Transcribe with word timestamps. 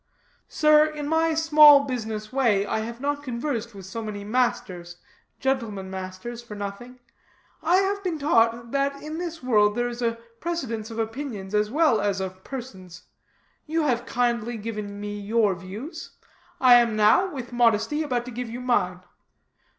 "Sir, 0.49 0.87
in 0.87 1.07
my 1.07 1.35
small 1.35 1.83
business 1.83 2.33
way, 2.33 2.65
I 2.65 2.79
have 2.79 2.99
not 2.99 3.21
conversed 3.21 3.75
with 3.75 3.85
so 3.85 4.01
many 4.01 4.23
masters, 4.23 4.95
gentlemen 5.39 5.91
masters, 5.91 6.41
for 6.41 6.55
nothing. 6.55 6.97
I 7.61 7.75
have 7.75 8.03
been 8.03 8.17
taught 8.17 8.71
that 8.71 8.95
in 9.03 9.19
this 9.19 9.43
world 9.43 9.75
there 9.75 9.87
is 9.87 10.01
a 10.01 10.17
precedence 10.39 10.89
of 10.89 10.97
opinions 10.97 11.53
as 11.53 11.69
well 11.69 12.01
as 12.01 12.19
of 12.19 12.43
persons. 12.43 13.03
You 13.67 13.83
have 13.83 14.07
kindly 14.07 14.57
given 14.57 14.99
me 14.99 15.19
your 15.19 15.53
views, 15.53 16.17
I 16.59 16.77
am 16.81 16.95
now, 16.95 17.31
with 17.31 17.53
modesty, 17.53 18.01
about 18.01 18.25
to 18.25 18.31
give 18.31 18.49
you 18.49 18.59
mine." 18.59 19.01